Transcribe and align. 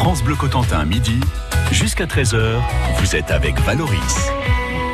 France 0.00 0.22
Bleu 0.24 0.34
Cotentin, 0.34 0.86
midi, 0.86 1.20
jusqu'à 1.72 2.06
13h, 2.06 2.58
vous 3.00 3.16
êtes 3.16 3.30
avec 3.30 3.60
Valoris. 3.60 4.30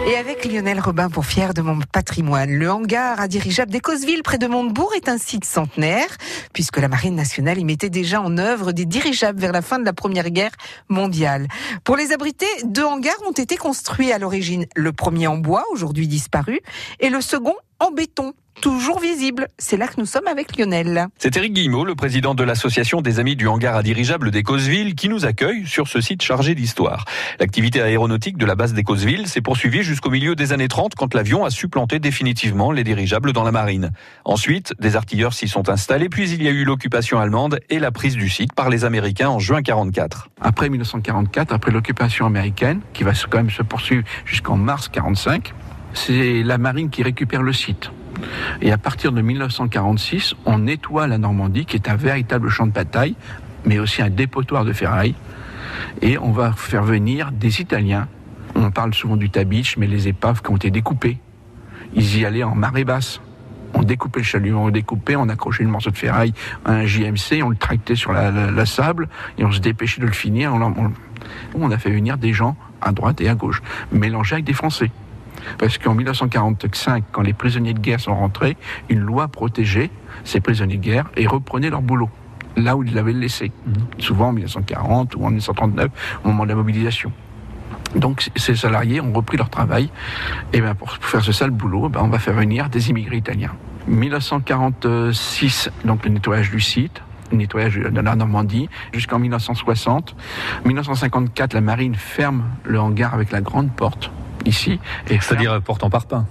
Et 0.09 0.17
avec 0.17 0.45
Lionel 0.45 0.81
Robin 0.81 1.09
pour 1.11 1.27
Fier 1.27 1.55
de 1.55 1.63
mon 1.63 1.79
patrimoine, 1.79 2.51
le 2.51 2.69
hangar 2.73 3.21
à 3.21 3.29
dirigeable 3.29 3.71
d'Écosville 3.71 4.25
près 4.25 4.39
de 4.39 4.49
Montebourg 4.49 4.93
est 4.97 5.09
un 5.09 5.17
site 5.17 5.45
centenaire, 5.45 6.09
puisque 6.53 6.79
la 6.79 6.89
Marine 6.89 7.15
nationale 7.15 7.57
y 7.57 7.65
mettait 7.65 7.89
déjà 7.89 8.21
en 8.21 8.37
œuvre 8.37 8.73
des 8.73 8.85
dirigeables 8.85 9.39
vers 9.39 9.53
la 9.53 9.63
fin 9.63 9.79
de 9.79 9.85
la 9.85 9.93
Première 9.93 10.31
Guerre 10.31 10.57
mondiale. 10.89 11.47
Pour 11.85 11.95
les 11.95 12.11
abriter, 12.13 12.49
deux 12.65 12.85
hangars 12.85 13.15
ont 13.29 13.33
été 13.33 13.57
construits 13.57 14.11
à 14.11 14.19
l'origine. 14.19 14.67
Le 14.75 14.93
premier 14.93 15.29
en 15.29 15.39
bois, 15.39 15.63
aujourd'hui 15.71 16.09
disparu, 16.09 16.59
et 16.99 17.11
le 17.11 17.21
second 17.21 17.55
en 17.79 17.93
béton 17.93 18.33
toujours 18.61 19.01
visible. 19.01 19.49
C'est 19.59 19.77
là 19.77 19.87
que 19.87 19.95
nous 19.99 20.07
sommes 20.07 20.27
avec 20.27 20.57
Lionel. 20.57 21.07
C'est 21.19 21.37
Eric 21.37 21.53
Guillemot, 21.53 21.85
le 21.85 21.95
président 21.95 22.35
de 22.35 22.43
l'association 22.45 23.01
des 23.01 23.19
Amis 23.19 23.37
du 23.37 23.47
hangar 23.49 23.77
à 23.77 23.83
dirigeable 23.83 24.31
d'Écosville, 24.31 24.95
qui 24.95 25.09
nous 25.09 25.25
accueille 25.25 25.67
sur 25.67 25.89
ce 25.89 26.01
site 26.01 26.23
chargé 26.23 26.55
d'histoire. 26.55 27.05
L'activité 27.39 27.83
aéronautique 27.83 28.39
de 28.39 28.47
la 28.47 28.55
base 28.55 28.73
d'Écosville 28.73 29.27
s'est 29.29 29.41
poursuivie 29.41 29.83
jusqu'au 29.83 30.11
milieu 30.11 30.35
des 30.35 30.53
années 30.53 30.69
30 30.69 30.95
quand 30.95 31.15
l'avion 31.15 31.45
a 31.45 31.51
supplanté 31.51 31.99
définitivement 31.99 32.73
les 32.73 32.85
dirigeables 32.85 33.33
dans 33.33 33.45
la 33.45 33.53
marine. 33.53 33.91
Ensuite, 34.25 34.75
des 34.81 34.97
artilleurs 34.97 35.33
s'y 35.33 35.49
sont 35.49 35.69
installés, 35.69 36.09
puis 36.09 36.31
il 36.31 36.43
y 36.43 36.49
a 36.49 36.51
eu 36.51 36.65
l'occupation 36.65 37.19
allemande 37.19 37.61
et 37.71 37.79
la 37.79 37.91
prise 37.91 38.17
du 38.17 38.29
site 38.29 38.53
par 38.53 38.71
les 38.71 38.85
Américains 38.85 39.29
en 39.29 39.39
juin 39.39 39.63
44. 39.63 40.31
Après 40.41 40.69
1944, 40.69 41.53
après 41.53 41.71
l'occupation 41.71 42.27
américaine, 42.27 42.81
qui 42.93 43.05
va 43.05 43.13
quand 43.31 43.39
même 43.39 43.51
se 43.51 43.63
poursuivre 43.63 44.05
jusqu'en 44.25 44.57
mars 44.57 44.89
45, 44.89 45.53
c'est 45.95 46.43
la 46.43 46.59
marine 46.59 46.91
qui 46.91 47.03
récupère 47.03 47.43
le 47.43 47.53
site. 47.53 47.91
Et 48.61 48.73
à 48.73 48.79
partir 48.79 49.13
de 49.13 49.21
1946, 49.21 50.35
on 50.45 50.59
nettoie 50.59 51.07
la 51.07 51.19
Normandie, 51.19 51.65
qui 51.65 51.77
est 51.77 51.89
un 51.89 51.97
véritable 51.97 52.49
champ 52.49 52.67
de 52.67 52.73
bataille, 52.73 53.15
mais 53.65 53.79
aussi 53.79 54.03
un 54.03 54.11
dépotoir 54.11 54.65
de 54.65 54.73
ferraille. 54.73 55.15
Et 56.03 56.19
on 56.19 56.33
va 56.33 56.53
faire 56.53 56.83
venir 56.83 57.33
des 57.33 57.61
Italiens. 57.61 58.09
On 58.55 58.71
parle 58.71 58.95
souvent 58.95 59.17
du 59.17 59.31
tabich, 59.31 59.77
mais 59.77 59.87
les 59.87 60.09
épaves 60.09 60.43
qui 60.43 60.51
ont 60.51 60.57
été 60.57 60.71
découpées. 60.71 61.19
Ils 61.95 62.19
y 62.19 62.25
allaient 62.25 62.43
en 62.43 62.55
marée 62.55 62.85
basse. 62.85 63.21
On 63.75 63.83
découpait 63.83 64.21
le 64.21 64.25
chalut, 64.25 64.55
on 64.55 64.71
découpait, 64.71 65.17
on 65.17 65.29
accrochait 65.29 65.65
le 65.65 65.69
morceau 65.69 65.91
de 65.91 65.99
ferraille 65.99 66.33
à 66.65 66.73
un 66.73 66.87
JMC, 66.87 67.43
on 67.43 67.51
le 67.51 67.57
tractait 67.57 67.95
sur 67.95 68.13
la, 68.13 68.65
sable 68.65 69.09
et 69.37 69.45
on 69.45 69.53
se 69.53 69.61
dépêchait 69.61 70.01
de 70.01 70.07
le 70.07 70.13
finir. 70.13 70.55
on 71.55 71.71
a 71.71 71.79
fait 71.79 71.91
venir 71.91 72.17
des 72.17 72.33
gens 72.33 72.57
à 72.81 72.93
droite 72.93 73.21
et 73.21 73.29
à 73.29 73.35
gauche, 73.35 73.63
mélangés 73.93 74.35
avec 74.35 74.47
des 74.47 74.55
Français. 74.55 74.91
Parce 75.59 75.79
qu'en 75.79 75.95
1945, 75.95 77.05
quand 77.13 77.23
les 77.23 77.33
prisonniers 77.33 77.75
de 77.75 77.81
guerre 77.81 78.01
sont 78.01 78.15
rentrés, 78.15 78.57
une 78.89 79.01
loi 79.01 79.29
protégeait 79.29 79.91
ces 80.25 80.41
prisonniers 80.41 80.77
de 80.77 80.83
guerre 80.83 81.11
et 81.17 81.27
reprenait 81.27 81.71
leur 81.71 81.83
boulot 81.83 82.11
là 82.57 82.77
où 82.77 82.83
ils 82.83 82.95
l'avaient 82.95 83.13
laissé, 83.13 83.53
souvent 83.99 84.29
en 84.29 84.33
1940 84.33 85.15
ou 85.17 85.25
en 85.25 85.29
1939, 85.29 85.91
au 86.25 86.29
moment 86.29 86.45
de 86.45 86.49
la 86.49 86.55
mobilisation. 86.55 87.13
Donc 87.95 88.29
ces 88.35 88.57
salariés 88.57 89.01
ont 89.01 89.13
repris 89.13 89.37
leur 89.37 89.51
travail. 89.51 89.91
Et 90.53 90.61
bien 90.61 90.75
pour 90.75 90.93
faire 90.93 91.23
ce 91.23 91.33
sale 91.33 91.51
boulot, 91.51 91.89
ben, 91.89 92.01
on 92.03 92.09
va 92.09 92.19
faire 92.19 92.35
venir 92.35 92.69
des 92.69 92.91
immigrés 92.91 93.19
italiens. 93.19 93.53
1946, 93.87 95.71
donc 95.85 96.05
le 96.05 96.11
nettoyage 96.11 96.51
du 96.51 96.61
site, 96.61 97.03
le 97.31 97.39
nettoyage 97.39 97.77
de 97.77 98.01
la 98.01 98.17
Normandie, 98.17 98.69
jusqu'en 98.93 99.19
1960. 99.19 100.17
1954, 100.65 101.55
la 101.55 101.61
marine 101.61 101.95
ferme 101.95 102.45
le 102.65 102.81
hangar 102.81 103.15
avec 103.15 103.31
la 103.31 103.41
grande 103.41 103.71
porte 103.71 104.11
ici. 104.47 104.81
C'est-à-dire 105.07 105.61
porte 105.63 105.85
en 105.85 105.91
parpaing 105.91 106.27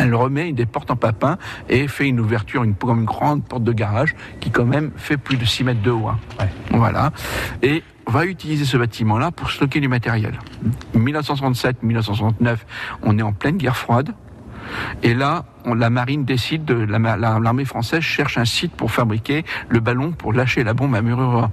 elle 0.00 0.14
remet 0.14 0.52
des 0.52 0.66
portes 0.66 0.90
en 0.90 0.96
papin 0.96 1.36
et 1.68 1.86
fait 1.86 2.08
une 2.08 2.20
ouverture, 2.20 2.64
une, 2.64 2.74
comme 2.74 3.00
une 3.00 3.04
grande 3.04 3.44
porte 3.44 3.64
de 3.64 3.72
garage 3.72 4.14
qui 4.40 4.50
quand 4.50 4.64
même 4.64 4.92
fait 4.96 5.18
plus 5.18 5.36
de 5.36 5.44
6 5.44 5.64
mètres 5.64 5.82
de 5.82 5.90
haut. 5.90 6.08
Hein. 6.08 6.18
Voilà. 6.70 7.12
Et 7.62 7.82
va 8.06 8.24
utiliser 8.24 8.64
ce 8.64 8.76
bâtiment-là 8.76 9.30
pour 9.30 9.50
stocker 9.50 9.78
du 9.80 9.88
matériel. 9.88 10.38
1967-1969, 10.96 12.56
on 13.02 13.18
est 13.18 13.22
en 13.22 13.32
pleine 13.32 13.56
guerre 13.56 13.76
froide. 13.76 14.14
Et 15.02 15.14
là, 15.14 15.44
la 15.66 15.90
marine 15.90 16.24
décide, 16.24 16.64
de, 16.64 16.74
l'armée 16.74 17.64
française 17.64 18.00
cherche 18.00 18.38
un 18.38 18.44
site 18.44 18.72
pour 18.72 18.90
fabriquer 18.90 19.44
le 19.68 19.80
ballon 19.80 20.12
pour 20.12 20.32
lâcher 20.32 20.64
la 20.64 20.74
bombe 20.74 20.94
à 20.94 21.02
Mururoa 21.02 21.50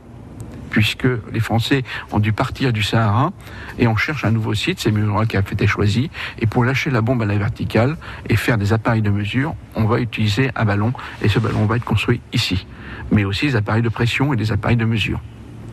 puisque 0.70 1.08
les 1.32 1.40
Français 1.40 1.84
ont 2.12 2.20
dû 2.20 2.34
partir 2.34 2.74
du 2.74 2.84
Sahara 2.84 3.32
et 3.80 3.88
on 3.88 3.96
cherche 3.96 4.26
un 4.26 4.32
nouveau 4.32 4.54
site, 4.54 4.80
c'est 4.80 4.92
Mururoa 4.92 5.26
qui 5.26 5.38
a 5.38 5.40
été 5.40 5.68
choisi. 5.68 6.10
Et 6.40 6.48
pour 6.48 6.64
lâcher 6.64 6.90
la 6.90 7.02
bombe 7.02 7.22
à 7.22 7.26
la 7.26 7.38
verticale 7.38 7.98
et 8.30 8.36
faire 8.36 8.58
des 8.58 8.74
appareils 8.74 9.02
de 9.02 9.10
mesure, 9.10 9.56
on 9.76 9.86
va 9.86 10.00
utiliser 10.00 10.52
un 10.56 10.66
ballon 10.66 10.94
et 11.22 11.30
ce 11.30 11.40
ballon 11.40 11.66
va 11.66 11.78
être 11.78 11.86
construit 11.86 12.22
ici. 12.34 12.66
Mais 13.12 13.24
aussi 13.24 13.48
des 13.48 13.56
appareils 13.56 13.82
de 13.82 13.90
pression 13.90 14.34
et 14.34 14.36
des 14.36 14.52
appareils 14.52 14.78
de 14.78 14.86
mesure. 14.86 15.20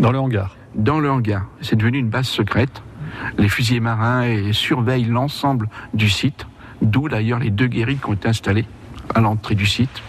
Dans 0.01 0.13
le 0.13 0.19
hangar 0.19 0.57
Dans 0.75 1.01
le 1.01 1.11
hangar. 1.11 1.47
C'est 1.61 1.77
devenu 1.77 1.99
une 1.99 2.09
base 2.09 2.27
secrète. 2.27 2.83
Les 3.39 3.49
fusiliers 3.49 3.81
marins 3.81 4.53
surveillent 4.53 5.05
l'ensemble 5.05 5.69
du 5.93 6.09
site, 6.09 6.47
d'où 6.83 7.09
d'ailleurs 7.09 7.39
les 7.39 7.51
deux 7.51 7.67
guérilles 7.67 7.99
qui 7.99 8.09
ont 8.09 8.15
été 8.15 8.29
installées 8.29 8.67
à 9.15 9.21
l'entrée 9.21 9.55
du 9.55 9.67
site 9.67 10.03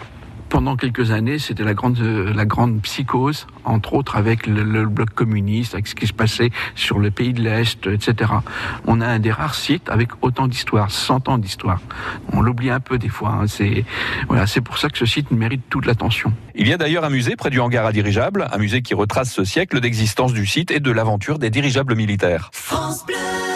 pendant 0.48 0.76
quelques 0.76 1.10
années, 1.10 1.38
c'était 1.38 1.64
la 1.64 1.74
grande, 1.74 1.98
la 1.98 2.44
grande 2.44 2.80
psychose, 2.82 3.46
entre 3.64 3.94
autres 3.94 4.16
avec 4.16 4.46
le, 4.46 4.86
bloc 4.86 5.10
communiste, 5.10 5.74
avec 5.74 5.86
ce 5.86 5.94
qui 5.94 6.06
se 6.06 6.12
passait 6.12 6.50
sur 6.74 6.98
le 6.98 7.10
pays 7.10 7.32
de 7.32 7.42
l'Est, 7.42 7.86
etc. 7.86 8.32
On 8.86 9.00
a 9.00 9.06
un 9.06 9.18
des 9.18 9.32
rares 9.32 9.54
sites 9.54 9.88
avec 9.88 10.10
autant 10.22 10.48
d'histoire, 10.48 10.90
100 10.90 11.28
ans 11.28 11.38
d'histoire. 11.38 11.80
On 12.32 12.40
l'oublie 12.40 12.70
un 12.70 12.80
peu 12.80 12.98
des 12.98 13.08
fois. 13.08 13.30
Hein. 13.30 13.46
C'est 13.46 13.84
voilà, 14.28 14.46
c'est 14.46 14.60
pour 14.60 14.78
ça 14.78 14.88
que 14.88 14.98
ce 14.98 15.06
site 15.06 15.30
mérite 15.30 15.62
toute 15.68 15.86
l'attention. 15.86 16.32
Il 16.54 16.68
y 16.68 16.72
a 16.72 16.76
d'ailleurs 16.76 17.04
un 17.04 17.10
musée 17.10 17.36
près 17.36 17.50
du 17.50 17.60
hangar 17.60 17.86
à 17.86 17.92
dirigeables, 17.92 18.48
un 18.52 18.58
musée 18.58 18.82
qui 18.82 18.94
retrace 18.94 19.32
ce 19.32 19.44
siècle 19.44 19.80
d'existence 19.80 20.32
du 20.32 20.46
site 20.46 20.70
et 20.70 20.80
de 20.80 20.90
l'aventure 20.90 21.38
des 21.38 21.50
dirigeables 21.50 21.94
militaires. 21.94 22.50
France 22.52 23.04
Bleu. 23.06 23.55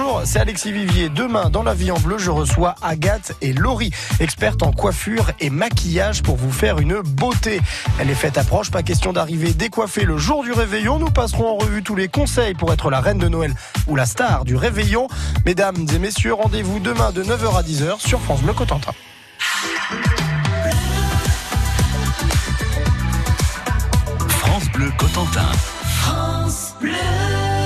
Bonjour, 0.00 0.22
c'est 0.24 0.38
Alexis 0.38 0.72
Vivier. 0.72 1.10
Demain, 1.10 1.50
dans 1.50 1.62
la 1.62 1.74
vie 1.74 1.90
en 1.90 1.98
bleu, 1.98 2.16
je 2.16 2.30
reçois 2.30 2.74
Agathe 2.80 3.36
et 3.42 3.52
Laurie, 3.52 3.90
expertes 4.18 4.62
en 4.62 4.72
coiffure 4.72 5.30
et 5.40 5.50
maquillage 5.50 6.22
pour 6.22 6.36
vous 6.36 6.50
faire 6.50 6.78
une 6.78 7.02
beauté. 7.02 7.60
Les 8.02 8.14
fêtes 8.14 8.38
approchent, 8.38 8.70
pas 8.70 8.82
question 8.82 9.12
d'arriver 9.12 9.52
décoiffé 9.52 10.06
le 10.06 10.16
jour 10.16 10.42
du 10.42 10.52
réveillon. 10.52 10.98
Nous 10.98 11.10
passerons 11.10 11.48
en 11.50 11.56
revue 11.56 11.82
tous 11.82 11.96
les 11.96 12.08
conseils 12.08 12.54
pour 12.54 12.72
être 12.72 12.90
la 12.90 13.00
reine 13.00 13.18
de 13.18 13.28
Noël 13.28 13.52
ou 13.88 13.94
la 13.94 14.06
star 14.06 14.46
du 14.46 14.56
réveillon. 14.56 15.06
Mesdames 15.44 15.86
et 15.94 15.98
messieurs, 15.98 16.32
rendez-vous 16.32 16.80
demain 16.80 17.12
de 17.12 17.22
9h 17.22 17.58
à 17.58 17.62
10h 17.62 18.00
sur 18.00 18.22
France 18.22 18.40
Bleu 18.40 18.54
Cotentin. 18.54 18.92
France 24.28 24.64
Bleu 24.72 24.90
Cotentin. 24.96 25.52
France 25.84 26.74
Bleu. 26.80 27.59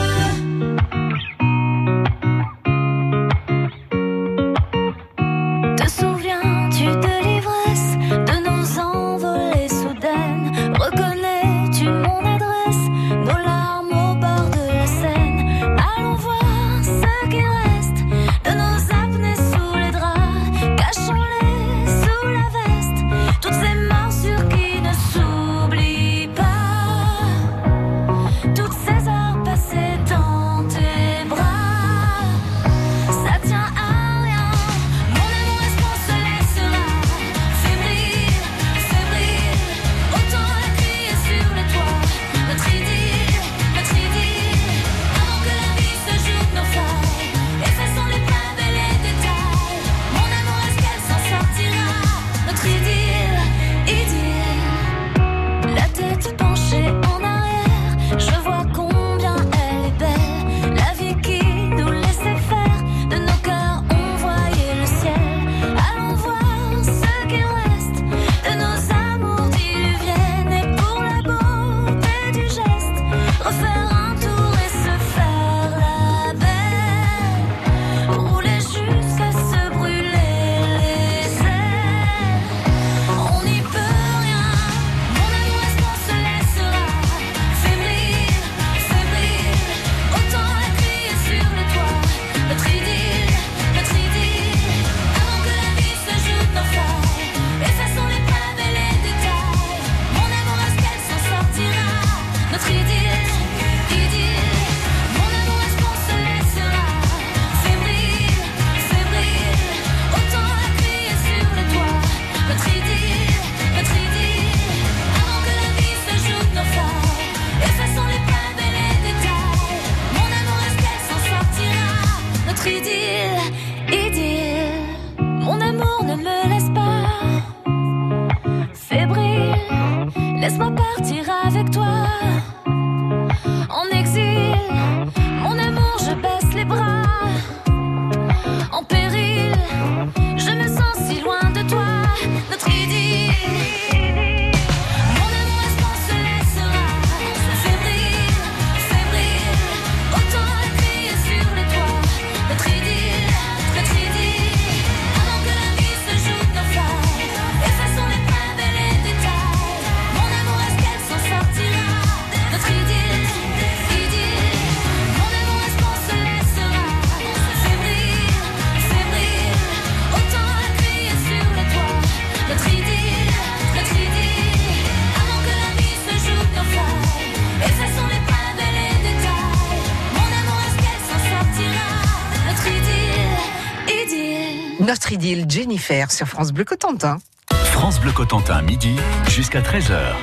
Notre 184.81 185.13
idylle 185.13 185.47
Jennifer 185.49 186.11
sur 186.11 186.27
France 186.27 186.53
Bleu 186.53 186.65
Cotentin. 186.65 187.19
France 187.51 188.01
Bleu 188.01 188.11
Cotentin, 188.11 188.61
midi 188.63 188.97
jusqu'à 189.29 189.61
13h. 189.61 190.15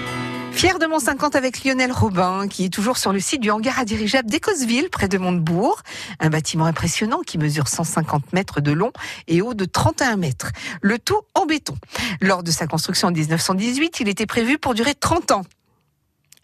Fier 0.52 0.78
de 0.78 0.86
mon 0.88 1.00
50 1.00 1.38
avec 1.38 1.64
Lionel 1.64 1.92
Robin, 1.92 2.50
qui 2.50 2.66
est 2.66 2.70
toujours 2.70 2.98
sur 2.98 3.14
le 3.14 3.22
site 3.22 3.40
du 3.40 3.50
hangar 3.50 3.80
à 3.80 3.86
dirigeable 3.86 4.30
d'Écosville, 4.30 4.90
près 4.90 5.08
de 5.08 5.18
Montebourg. 5.18 5.82
Un 6.20 6.30
bâtiment 6.30 6.66
impressionnant 6.66 7.22
qui 7.26 7.38
mesure 7.38 7.70
150 7.70 8.34
mètres 8.34 8.60
de 8.60 8.74
long 8.74 8.92
et 9.28 9.42
haut 9.42 9.54
de 9.54 9.64
31 9.64 10.18
mètres. 10.18 10.52
Le 10.82 11.00
tout 11.00 11.22
en 11.34 11.46
béton. 11.46 11.76
Lors 12.20 12.44
de 12.44 12.52
sa 12.52 12.68
construction 12.68 13.08
en 13.08 13.12
1918, 13.12 14.02
il 14.02 14.10
était 14.10 14.26
prévu 14.26 14.58
pour 14.58 14.74
durer 14.74 14.96
30 14.96 15.32
ans. 15.32 15.44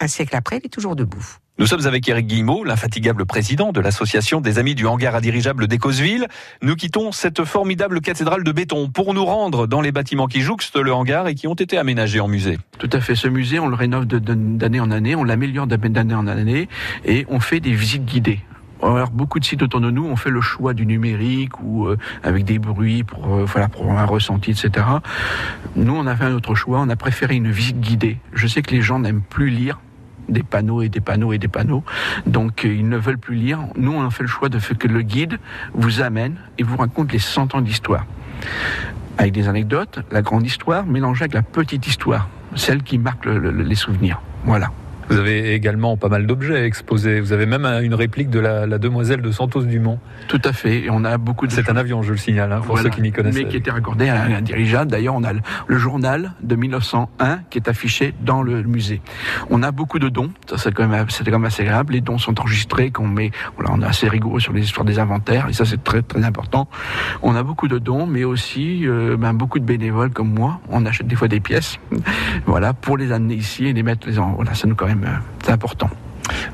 Un 0.00 0.08
siècle 0.08 0.34
après, 0.34 0.58
il 0.58 0.66
est 0.66 0.70
toujours 0.70 0.96
debout. 0.96 1.26
Nous 1.58 1.66
sommes 1.66 1.88
avec 1.88 2.08
Eric 2.08 2.28
Guillemot, 2.28 2.62
l'infatigable 2.62 3.26
président 3.26 3.72
de 3.72 3.80
l'association 3.80 4.40
des 4.40 4.60
amis 4.60 4.76
du 4.76 4.86
hangar 4.86 5.16
à 5.16 5.20
dirigeable 5.20 5.66
d'Écosville. 5.66 6.28
Nous 6.62 6.76
quittons 6.76 7.10
cette 7.10 7.42
formidable 7.44 8.00
cathédrale 8.00 8.44
de 8.44 8.52
béton 8.52 8.88
pour 8.88 9.12
nous 9.12 9.24
rendre 9.24 9.66
dans 9.66 9.80
les 9.80 9.90
bâtiments 9.90 10.28
qui 10.28 10.40
jouxtent 10.40 10.76
le 10.76 10.92
hangar 10.92 11.26
et 11.26 11.34
qui 11.34 11.48
ont 11.48 11.54
été 11.54 11.76
aménagés 11.76 12.20
en 12.20 12.28
musée. 12.28 12.58
Tout 12.78 12.90
à 12.92 13.00
fait. 13.00 13.16
Ce 13.16 13.26
musée, 13.26 13.58
on 13.58 13.66
le 13.66 13.74
rénove 13.74 14.06
d'année 14.06 14.78
en 14.78 14.92
année, 14.92 15.16
on 15.16 15.24
l'améliore 15.24 15.66
d'année 15.66 16.14
en 16.14 16.28
année 16.28 16.68
et 17.04 17.26
on 17.28 17.40
fait 17.40 17.58
des 17.58 17.72
visites 17.72 18.04
guidées. 18.04 18.38
Alors 18.80 19.10
beaucoup 19.10 19.40
de 19.40 19.44
sites 19.44 19.62
autour 19.62 19.80
de 19.80 19.90
nous 19.90 20.04
ont 20.04 20.14
fait 20.14 20.30
le 20.30 20.40
choix 20.40 20.74
du 20.74 20.86
numérique 20.86 21.60
ou 21.60 21.88
euh, 21.88 21.98
avec 22.22 22.44
des 22.44 22.60
bruits 22.60 23.02
pour 23.02 23.34
euh, 23.34 23.44
voilà 23.44 23.66
pour 23.66 23.90
un 23.90 24.04
ressenti 24.04 24.52
etc. 24.52 24.86
Nous 25.74 25.92
on 25.92 26.06
a 26.06 26.14
fait 26.14 26.26
un 26.26 26.34
autre 26.34 26.54
choix, 26.54 26.78
on 26.78 26.88
a 26.88 26.94
préféré 26.94 27.34
une 27.34 27.50
visite 27.50 27.80
guidée. 27.80 28.18
Je 28.32 28.46
sais 28.46 28.62
que 28.62 28.70
les 28.70 28.80
gens 28.80 29.00
n'aiment 29.00 29.22
plus 29.22 29.50
lire 29.50 29.80
des 30.28 30.42
panneaux 30.42 30.82
et 30.82 30.88
des 30.88 31.00
panneaux 31.00 31.32
et 31.32 31.38
des 31.38 31.48
panneaux, 31.48 31.82
donc 32.26 32.64
euh, 32.64 32.72
ils 32.74 32.88
ne 32.88 32.96
veulent 32.96 33.18
plus 33.18 33.34
lire. 33.36 33.60
Nous 33.76 33.92
on 33.92 34.04
a 34.06 34.10
fait 34.10 34.22
le 34.22 34.28
choix 34.28 34.48
de 34.48 34.58
faire 34.58 34.76
que 34.78 34.88
le 34.88 35.02
guide 35.02 35.38
vous 35.74 36.00
amène 36.00 36.36
et 36.58 36.62
vous 36.62 36.76
raconte 36.76 37.12
les 37.12 37.18
100 37.18 37.54
ans 37.54 37.60
d'histoire 37.60 38.06
avec 39.16 39.32
des 39.32 39.48
anecdotes, 39.48 39.98
la 40.12 40.22
grande 40.22 40.46
histoire 40.46 40.86
mélangée 40.86 41.22
avec 41.24 41.34
la 41.34 41.42
petite 41.42 41.86
histoire, 41.88 42.28
celle 42.54 42.82
qui 42.84 42.98
marque 42.98 43.24
le- 43.24 43.38
le- 43.38 43.50
les 43.50 43.74
souvenirs. 43.74 44.20
Voilà. 44.44 44.70
Vous 45.08 45.16
avez 45.18 45.54
également 45.54 45.96
pas 45.96 46.08
mal 46.08 46.26
d'objets 46.26 46.64
exposés. 46.64 47.20
Vous 47.20 47.32
avez 47.32 47.46
même 47.46 47.64
un- 47.64 47.80
une 47.80 47.94
réplique 47.94 48.30
de 48.30 48.40
la, 48.40 48.66
la 48.66 48.78
demoiselle 48.78 49.22
de 49.22 49.30
Santos 49.30 49.62
Dumont. 49.62 49.98
Tout 50.28 50.40
à 50.44 50.52
fait. 50.52 50.84
Et 50.84 50.90
on 50.90 51.04
a 51.04 51.16
beaucoup 51.18 51.46
de 51.46 51.52
C'est 51.52 51.70
un 51.70 51.76
avion, 51.76 52.02
je 52.02 52.12
le 52.12 52.16
signale, 52.18 52.52
hein, 52.52 52.56
pour 52.58 52.74
Voilà. 52.76 52.82
ceux 52.84 52.90
qui 52.90 53.02
n'y 53.02 53.12
connaissent 53.12 53.34
Mais 53.34 53.46
qui 53.48 53.56
était 53.56 53.70
raccordé 53.70 54.08
à 54.08 54.22
un 54.24 54.40
dirigeable. 54.42 54.90
D'ailleurs, 54.90 55.14
on 55.14 55.24
a 55.24 55.32
le, 55.32 55.40
le 55.66 55.78
journal 55.78 56.32
de 56.42 56.54
1901 56.56 57.38
qui 57.50 57.58
est 57.58 57.68
affiché 57.68 58.14
dans 58.20 58.42
le 58.42 58.62
musée. 58.62 59.00
On 59.50 59.62
a 59.62 59.70
beaucoup 59.72 59.98
de 59.98 60.08
dons. 60.08 60.30
Ça, 60.48 60.58
c'est 60.58 60.72
quand 60.74 60.86
même, 60.86 61.08
c'était 61.10 61.30
quand 61.30 61.38
même 61.38 61.46
assez 61.46 61.62
agréable. 61.62 61.94
Les 61.94 62.00
dons 62.00 62.18
sont 62.18 62.38
enregistrés, 62.40 62.90
qu'on 62.90 63.06
met, 63.08 63.30
voilà, 63.56 63.72
on 63.74 63.80
est 63.82 63.86
assez 63.86 64.08
rigoureux 64.08 64.40
sur 64.40 64.52
les 64.52 64.62
histoires 64.62 64.84
des 64.84 64.98
inventaires. 64.98 65.46
Et 65.48 65.52
ça, 65.52 65.64
c'est 65.64 65.82
très, 65.82 66.02
très 66.02 66.22
important. 66.24 66.68
On 67.22 67.34
a 67.34 67.42
beaucoup 67.42 67.68
de 67.68 67.78
dons, 67.78 68.06
mais 68.06 68.24
aussi, 68.24 68.86
euh, 68.86 69.16
ben, 69.16 69.32
beaucoup 69.32 69.58
de 69.58 69.64
bénévoles 69.64 70.10
comme 70.10 70.32
moi. 70.32 70.60
On 70.68 70.84
achète 70.86 71.06
des 71.06 71.16
fois 71.16 71.28
des 71.28 71.40
pièces. 71.40 71.78
voilà, 72.46 72.72
pour 72.74 72.96
les 72.98 73.10
amener 73.12 73.34
ici 73.34 73.66
et 73.66 73.72
les 73.72 73.82
mettre 73.82 74.06
les 74.06 74.18
en, 74.18 74.32
voilà, 74.32 74.54
ça 74.54 74.66
nous 74.68 74.74
quand 74.74 74.86
même, 74.86 74.97
c'est 75.42 75.52
important. 75.52 75.90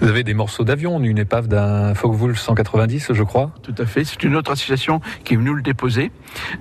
Vous 0.01 0.07
avez 0.09 0.23
des 0.23 0.35
morceaux 0.35 0.63
d'avion, 0.65 1.01
une 1.01 1.19
épave 1.19 1.49
d'un 1.49 1.95
Focke-Wulf 1.95 2.39
190, 2.39 3.13
je 3.13 3.23
crois. 3.25 3.51
Tout 3.63 3.75
à 3.79 3.87
fait. 3.87 4.05
C'est 4.05 4.23
une 4.23 4.37
autre 4.37 4.53
association 4.53 5.01
qui 5.25 5.35
est 5.35 5.37
venue 5.37 5.55
le 5.55 5.63
déposer. 5.63 6.13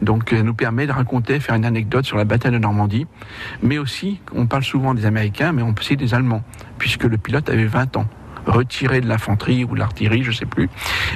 Donc, 0.01 0.33
elle 0.33 0.41
nous 0.43 0.53
permet 0.55 0.87
de 0.87 0.91
raconter, 0.91 1.39
faire 1.39 1.55
une 1.55 1.65
anecdote 1.65 2.05
sur 2.05 2.17
la 2.17 2.25
bataille 2.25 2.51
de 2.51 2.57
Normandie. 2.57 3.05
Mais 3.61 3.77
aussi, 3.77 4.19
on 4.35 4.47
parle 4.47 4.63
souvent 4.63 4.93
des 4.95 5.05
Américains, 5.05 5.51
mais 5.51 5.61
on 5.61 5.73
peut 5.73 5.81
aussi 5.81 5.95
des 5.95 6.13
Allemands, 6.15 6.43
puisque 6.79 7.03
le 7.03 7.17
pilote 7.17 7.49
avait 7.49 7.65
20 7.65 7.97
ans. 7.97 8.05
Retiré 8.47 8.99
de 8.99 9.07
l'infanterie 9.07 9.63
ou 9.63 9.73
de 9.75 9.79
l'artillerie, 9.79 10.23
je 10.23 10.31
sais 10.31 10.45
plus. 10.47 10.69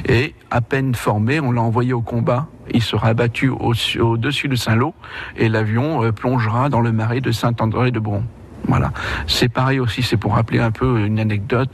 Et 0.08 0.34
à 0.52 0.62
peine 0.62 0.94
formé, 0.96 1.40
on 1.40 1.52
l'a 1.52 1.62
envoyé 1.62 1.94
au 1.94 2.02
combat. 2.02 2.48
Il 2.72 2.82
sera 2.84 3.08
abattu 3.10 3.50
au- 3.50 3.74
au-dessus 4.00 4.48
de 4.48 4.56
Saint-Lô 4.56 4.94
et 5.36 5.50
l'avion 5.50 6.04
euh, 6.04 6.12
plongera 6.12 6.70
dans 6.70 6.80
le 6.82 6.92
marais 6.94 7.20
de 7.22 7.32
Saint-André 7.32 7.92
de 7.92 8.00
Bron. 8.00 8.24
Voilà. 8.68 8.92
C'est 9.28 9.50
pareil 9.50 9.80
aussi, 9.80 10.04
c'est 10.04 10.18
pour 10.18 10.36
rappeler 10.36 10.60
un 10.60 10.72
peu 10.72 11.00
une 11.06 11.20
anecdote, 11.20 11.70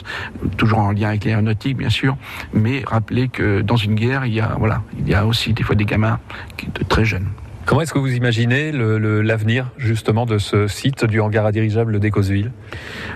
toujours 0.57 0.79
en 0.79 0.91
lien 0.91 1.09
avec 1.09 1.25
l'aéronautique, 1.25 1.77
bien 1.77 1.89
sûr, 1.89 2.17
mais 2.53 2.83
rappeler 2.85 3.27
que 3.27 3.61
dans 3.61 3.77
une 3.77 3.95
guerre, 3.95 4.25
il 4.25 4.33
y 4.33 4.41
a, 4.41 4.55
voilà, 4.57 4.81
il 4.97 5.07
y 5.07 5.13
a 5.13 5.25
aussi 5.25 5.53
des 5.53 5.63
fois 5.63 5.75
des 5.75 5.85
gamins 5.85 6.19
qui, 6.57 6.67
de 6.67 6.83
très 6.83 7.05
jeunes. 7.05 7.27
Comment 7.65 7.81
est-ce 7.81 7.93
que 7.93 7.99
vous 7.99 8.13
imaginez 8.13 8.73
l'avenir, 8.73 9.69
justement, 9.77 10.25
de 10.25 10.37
ce 10.37 10.67
site 10.67 11.05
du 11.05 11.21
hangar 11.21 11.45
à 11.45 11.53
dirigeable 11.53 11.99
d'Écosville 12.01 12.51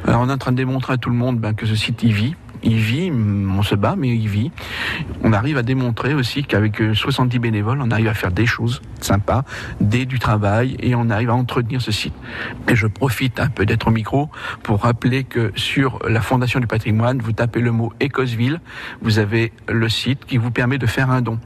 Alors, 0.05 0.21
on 0.21 0.29
est 0.29 0.31
en 0.31 0.37
train 0.37 0.53
de 0.53 0.57
démontrer 0.57 0.93
à 0.93 0.97
tout 0.97 1.09
le 1.09 1.17
monde 1.17 1.37
ben, 1.37 1.53
que 1.53 1.65
ce 1.65 1.75
site 1.75 2.01
y 2.03 2.13
vit. 2.13 2.35
Il 2.69 2.79
vit, 2.79 3.09
on 3.13 3.63
se 3.63 3.75
bat, 3.75 3.95
mais 3.97 4.09
il 4.09 4.27
vit. 4.27 4.51
On 5.23 5.31
arrive 5.31 5.57
à 5.57 5.63
démontrer 5.63 6.13
aussi 6.13 6.43
qu'avec 6.43 6.81
euh, 6.81 6.93
70 6.93 7.39
bénévoles, 7.39 7.79
on 7.81 7.91
arrive 7.91 8.09
à 8.09 8.13
faire 8.13 8.31
des 8.33 8.45
choses 8.45 8.81
sympas, 8.99 9.45
des 9.79 10.05
du 10.05 10.19
travail, 10.19 10.75
et 10.81 10.93
on 10.93 11.09
arrive 11.09 11.29
à 11.29 11.33
entretenir 11.33 11.81
ce 11.81 11.93
site. 11.93 12.13
Et 12.67 12.75
je 12.75 12.85
profite 12.87 13.39
un 13.39 13.47
peu 13.47 13.65
d'être 13.65 13.87
au 13.87 13.91
micro 13.91 14.29
pour 14.63 14.81
rappeler 14.81 15.23
que 15.23 15.53
sur 15.55 15.99
la 16.09 16.19
Fondation 16.19 16.59
du 16.59 16.67
patrimoine, 16.67 17.19
vous 17.19 17.31
tapez 17.31 17.61
le 17.61 17.71
mot 17.71 17.93
Écosville, 18.01 18.59
vous 19.01 19.17
avez 19.17 19.53
le 19.69 19.87
site 19.87 20.25
qui 20.25 20.35
vous 20.35 20.51
permet 20.51 20.77
de 20.77 20.87
faire 20.87 21.09
un 21.09 21.21
don. 21.21 21.39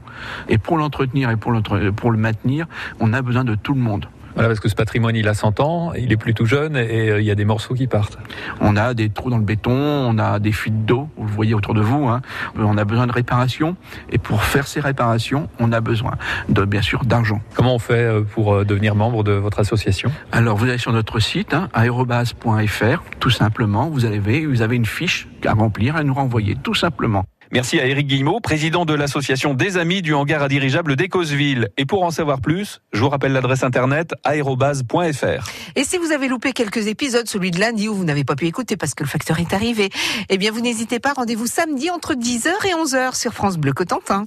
Et 0.48 0.58
pour 0.58 0.76
l'entretenir 0.76 1.30
et 1.30 1.36
pour, 1.36 1.52
pour 1.94 2.10
le 2.10 2.18
maintenir, 2.18 2.66
on 2.98 3.12
a 3.12 3.22
besoin 3.22 3.44
de 3.44 3.54
tout 3.54 3.74
le 3.74 3.80
monde. 3.80 4.08
Voilà, 4.34 4.48
parce 4.48 4.60
que 4.60 4.68
ce 4.68 4.74
patrimoine, 4.74 5.14
il 5.16 5.28
a 5.28 5.34
100 5.34 5.60
ans, 5.60 5.92
il 5.94 6.12
est 6.12 6.16
plus 6.16 6.34
tout 6.34 6.46
jeune 6.46 6.76
et 6.76 7.10
euh, 7.10 7.20
il 7.20 7.26
y 7.26 7.30
a 7.30 7.34
des 7.34 7.44
morceaux 7.44 7.74
qui 7.74 7.86
partent. 7.86 8.18
On 8.60 8.76
a 8.76 8.94
des 8.94 9.10
trous 9.10 9.30
dans 9.30 9.38
le 9.38 9.44
béton, 9.44 9.72
on 9.72 10.18
a 10.18 10.38
des 10.38 10.52
fuites 10.52 10.86
d'eau, 10.86 11.08
vous 11.16 11.26
le 11.26 11.32
voyez 11.32 11.54
autour 11.54 11.74
de 11.74 11.82
vous. 11.82 12.08
Hein. 12.08 12.22
On 12.56 12.78
a 12.78 12.84
besoin 12.84 13.06
de 13.06 13.12
réparations. 13.12 13.76
Et 14.10 14.18
pour 14.18 14.42
faire 14.42 14.66
ces 14.66 14.80
réparations, 14.80 15.48
on 15.58 15.72
a 15.72 15.80
besoin, 15.80 16.12
de, 16.48 16.64
bien 16.64 16.82
sûr, 16.82 17.04
d'argent. 17.04 17.40
Comment 17.54 17.74
on 17.74 17.78
fait 17.78 17.94
euh, 17.94 18.22
pour 18.22 18.54
euh, 18.54 18.64
devenir 18.64 18.94
membre 18.94 19.22
de 19.22 19.32
votre 19.32 19.60
association? 19.60 20.10
Alors, 20.32 20.56
vous 20.56 20.68
allez 20.68 20.78
sur 20.78 20.92
notre 20.92 21.18
site, 21.18 21.52
hein, 21.52 21.68
aérobase.fr, 21.74 23.02
tout 23.20 23.30
simplement. 23.30 23.90
Vous 23.90 24.04
avez, 24.04 24.46
vous 24.46 24.62
avez 24.62 24.76
une 24.76 24.86
fiche 24.86 25.28
à 25.46 25.52
remplir, 25.52 25.96
à 25.96 26.04
nous 26.04 26.14
renvoyer, 26.14 26.56
tout 26.62 26.74
simplement. 26.74 27.24
Merci 27.52 27.78
à 27.78 27.86
Éric 27.86 28.06
Guillemot, 28.06 28.40
président 28.40 28.86
de 28.86 28.94
l'association 28.94 29.52
des 29.52 29.76
amis 29.76 30.00
du 30.00 30.14
hangar 30.14 30.42
à 30.42 30.48
dirigeable 30.48 30.96
d'Écosville. 30.96 31.68
Et 31.76 31.84
pour 31.84 32.02
en 32.02 32.10
savoir 32.10 32.40
plus, 32.40 32.80
je 32.94 33.00
vous 33.00 33.10
rappelle 33.10 33.32
l'adresse 33.32 33.62
internet 33.62 34.14
aérobase.fr. 34.24 35.50
Et 35.76 35.84
si 35.84 35.98
vous 35.98 36.12
avez 36.12 36.28
loupé 36.28 36.54
quelques 36.54 36.86
épisodes, 36.86 37.28
celui 37.28 37.50
de 37.50 37.60
lundi 37.60 37.90
où 37.90 37.94
vous 37.94 38.04
n'avez 38.04 38.24
pas 38.24 38.36
pu 38.36 38.46
écouter 38.46 38.78
parce 38.78 38.94
que 38.94 39.04
le 39.04 39.08
facteur 39.10 39.38
est 39.38 39.52
arrivé, 39.52 39.90
eh 40.30 40.38
bien 40.38 40.50
vous 40.50 40.62
n'hésitez 40.62 40.98
pas, 40.98 41.12
rendez-vous 41.12 41.46
samedi 41.46 41.90
entre 41.90 42.14
10h 42.14 42.48
et 42.66 42.72
11h 42.72 43.20
sur 43.20 43.34
France 43.34 43.58
Bleu 43.58 43.74
Cotentin. 43.74 44.24